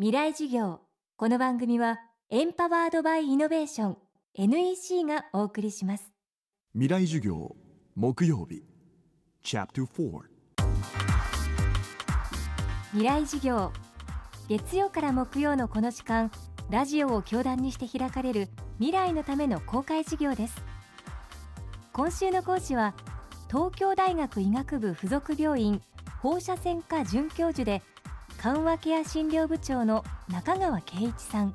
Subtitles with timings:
[0.00, 0.78] 未来授業。
[1.16, 1.98] この番組は
[2.30, 3.96] エンパワードバイイノベーション
[4.34, 6.12] NEC がお送りします。
[6.72, 7.56] 未来授業
[7.96, 8.62] 木曜日。
[9.42, 10.20] Chapter 4
[12.92, 13.72] 未来授業。
[14.48, 16.30] 月曜から木曜のこの時間
[16.70, 20.62] ラジオを教壇にして開かれる未来のための公開授業です。
[21.92, 22.94] 今週の講師は
[23.48, 25.82] 東京大学医学部附属病院
[26.22, 27.82] 放射線科准教授で
[28.38, 31.52] 緩和ケア診療部長の中川圭一さん。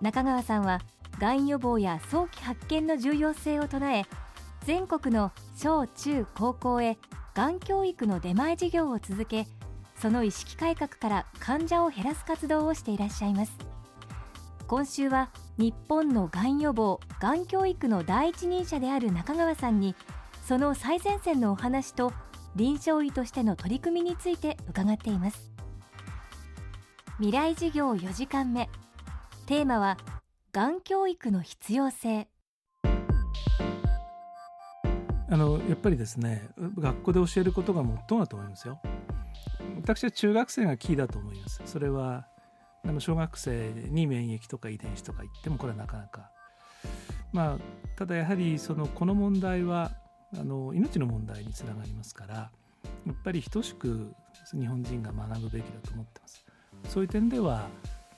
[0.00, 0.80] 中川さんは
[1.20, 4.04] がん予防や早期発見の重要性を唱え
[4.64, 6.98] 全国の小中高校へ
[7.34, 9.46] がん教育の出前授業を続け
[9.94, 13.52] その意識改革から患者を減らす活動をしていらっしゃいます。
[14.66, 19.94] 今週は日本のがん予防がん教育の第一人者である中川さんに
[20.44, 22.12] その最前線のお話と
[22.56, 25.52] 臨床医としての取り組みについて伺っています。
[27.18, 28.70] 未来授業4時間目。
[29.44, 29.98] テーマは
[30.52, 32.28] がん教育の必要性。
[35.28, 36.48] あのやっぱりですね
[36.78, 38.80] 学校で教えることが最もだと思いますよ。
[39.76, 41.60] 私は中学生がキーだと思います。
[41.66, 42.26] それは
[42.86, 46.30] あの小学生に免疫とか遺伝子とか言ってもこれはなかなか。
[47.34, 47.58] まあ
[47.96, 49.92] ただやはりそのこの問題は
[50.38, 52.50] あの命の問題につながりますから
[53.06, 54.12] やっぱり等しく
[54.52, 56.44] 日本人が学ぶべきだと思ってます。
[56.88, 57.68] そういう点では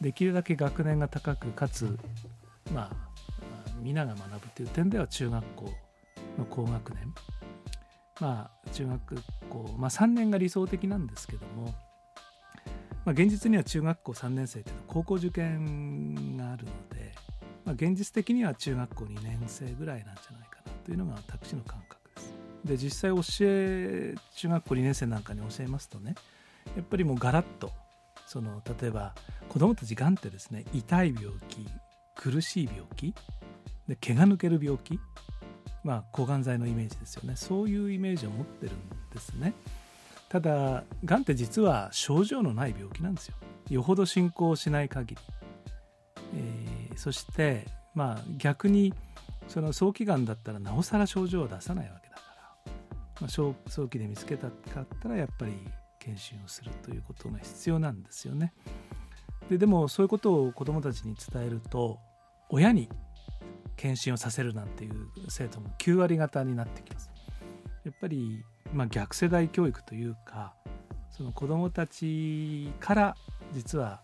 [0.00, 1.98] できるだけ学年が高くかつ
[2.72, 3.08] まあ
[3.80, 5.64] 皆が学ぶという点では中学校
[6.38, 7.14] の高学年。
[8.20, 11.72] まあ中学校、まあ、3年が理想的なんですけども、ま
[13.06, 17.14] あ、現実には中学校3年生というのは高校受験があるので、
[17.64, 21.97] まあ、現実的には中学校2年生ぐらいなんじゃないかなというのが私の感覚。
[22.68, 22.76] で。
[22.76, 26.14] 実際教え中学校2年生なんかに教えますとね
[26.76, 27.70] やっぱりもうガラッと
[28.26, 29.14] その例えば
[29.48, 31.66] 子どもたちがんってですね痛い病気
[32.14, 33.14] 苦しい病気
[33.88, 35.00] で毛が抜ける病気
[35.82, 37.34] まあ抗がん剤のイメージですよね。
[37.36, 38.76] そういうイメージを持ってるん
[39.10, 39.54] ですね。
[40.28, 43.36] ただがんって実は症状のない病気なんですよ。
[43.70, 45.20] よほど進行しない限り、
[46.34, 48.92] えー、そしてまあ逆に
[49.46, 52.07] その早期がんだったらなおさら症状を出さないわけ、
[53.20, 53.54] まあ、早
[53.88, 55.52] 期で見つけたかったらやっぱり
[55.98, 58.52] 検診をするということが必要なんですよね。
[59.50, 61.98] ででもそういうことを子どもたちに伝えると
[62.50, 62.88] 親に
[63.76, 67.10] 検診をさせるなんていう生徒も9割方になってきます。
[67.84, 70.54] やっぱり、まあ、逆世代教育というか
[71.10, 73.14] その子どもたちから
[73.52, 74.02] 実は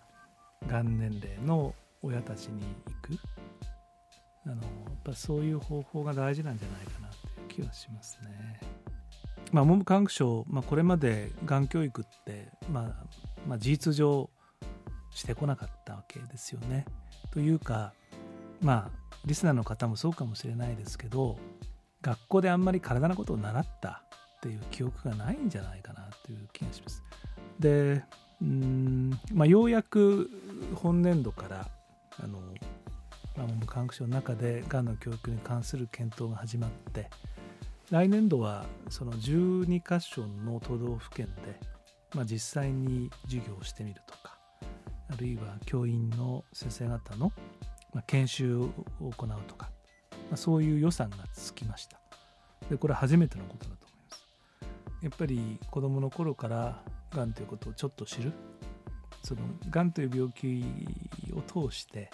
[0.66, 3.18] がん年齢の親たちに行く。
[4.46, 4.62] あのやっ
[5.02, 8.60] ぱそういう方法が大事なんじゃないかなという気はしますね。
[9.52, 13.06] まあ、文部科学省、まあ、これまでがん教育って、まあ、
[13.46, 14.30] まあ事実上
[15.10, 16.86] してこなかったわけですよね。
[17.30, 17.92] というか
[18.60, 21.38] まあリスナーの方もそうかもしれないですけど
[22.02, 24.02] 学校であんまり体のことを習った
[24.36, 27.02] っていう記憶がないんじゃないかなという気がします。
[27.58, 28.02] で
[28.42, 30.28] うん、まあ、ようやく
[30.74, 31.68] 本年度から
[32.22, 32.40] あの、
[33.36, 37.08] まあ、文部科学省の中でがんの教育に関する検討が始まって
[37.90, 41.60] 来年度はその12箇所の都道府県で、
[42.14, 44.38] まあ、実際に授業をしてみるとか
[45.10, 47.32] あるいは教員の先生方の、
[48.06, 49.70] 研修を行うとか、
[50.10, 52.00] まあ、そういう予算がつきました。
[52.70, 54.24] でこれは初めてのことだと思います。
[55.02, 56.82] やっぱり子どもの頃から
[57.14, 58.32] がんということをちょっと知る。
[59.22, 59.40] その
[59.70, 60.64] がんという病気
[61.34, 62.10] を通して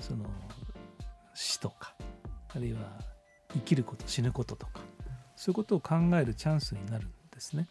[0.00, 0.26] その
[1.34, 1.96] 死とか
[2.54, 2.78] あるいは
[3.54, 4.80] 生きること死ぬこととか
[5.36, 7.68] そういうことを考えるチャンスになるんですね。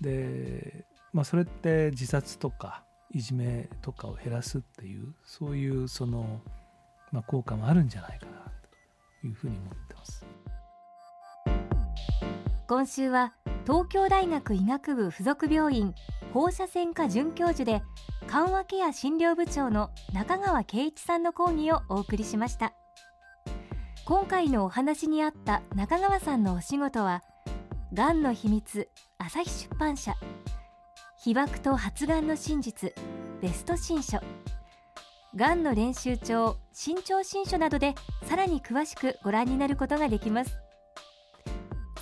[0.00, 6.40] で、まあ、それって自殺とかいじめとかを減らすっていうそういうその
[7.12, 8.32] まあ、効果もあるんじゃないかな
[9.20, 10.26] というふうに思ってます。
[12.66, 13.32] 今週は
[13.66, 15.94] 東京大学医学部附属病院
[16.34, 17.82] 放射線科准教授で
[18.26, 22.74] 緩和ケア診療部長の中川圭一さんの講義をお送りしました。
[24.08, 27.22] 今回のお話にあった中川さんのお仕事は
[27.92, 28.88] がんの秘密
[29.18, 30.14] 朝日出版社。
[31.22, 32.94] 被爆と発がんの真実
[33.42, 34.18] ベスト新書。
[35.36, 37.94] がんの練習帳新潮新書などで
[38.24, 40.56] さらに詳しくご覧になることができます。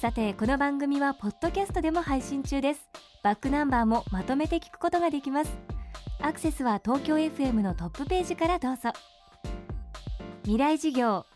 [0.00, 2.88] さてこの番組はポッドキャストでも配信中です。
[3.24, 5.52] バックナンバーもまとめて聞くことができます。
[6.22, 8.92] アクセスは東京 FM のトップページからどうぞ。
[10.44, 11.26] 未来事業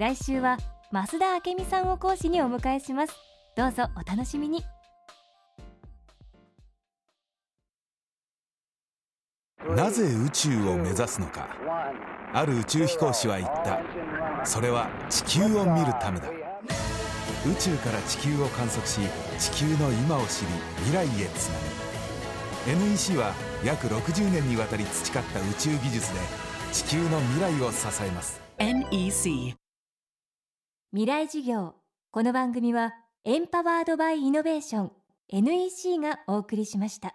[0.00, 0.56] 来週は
[0.90, 3.14] 増田明美さんを講師にお迎えします。
[3.54, 4.64] どうぞお楽しみに。
[9.76, 11.54] なぜ宇宙を目指すのか。
[12.32, 14.46] ある宇宙飛行士は言った。
[14.46, 16.30] それは地球を見るためだ。
[17.46, 19.00] 宇宙から地球を観測し
[19.38, 20.46] 地球の今を知り
[20.78, 21.58] 未来へつな
[22.74, 22.88] ぐ。
[22.88, 26.20] NEC は約60年にわたり培った宇宙技術で
[26.72, 28.40] 地球の未来を支えます。
[28.56, 29.60] NEC
[30.92, 31.76] 未来事業。
[32.10, 32.92] この番組は
[33.24, 34.92] エンパワードバイイノベーション
[35.28, 37.14] NEC がお送りしました。